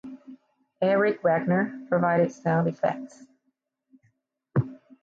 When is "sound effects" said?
2.31-3.23